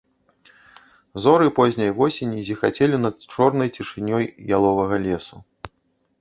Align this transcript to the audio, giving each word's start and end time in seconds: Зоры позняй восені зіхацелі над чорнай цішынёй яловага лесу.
Зоры 1.25 1.47
позняй 1.59 1.91
восені 1.99 2.39
зіхацелі 2.47 2.95
над 3.05 3.15
чорнай 3.37 3.69
цішынёй 3.77 4.25
яловага 4.61 4.95
лесу. 5.07 5.35